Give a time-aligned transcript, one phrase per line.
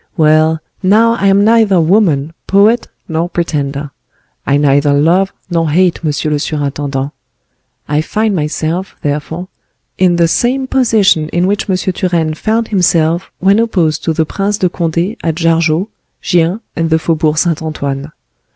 [0.17, 3.91] Well, now I am neither woman, poet, nor pretender:
[4.47, 7.11] I neither love not hate monsieur le surintendant.
[7.87, 9.49] I find myself, therefore,
[9.99, 11.75] in the same position in which M.
[11.75, 15.89] Turenne found himself when opposed to the Prince de Conde at Jargeau,
[16.19, 18.11] Gien and the Faubourg Saint Antoine.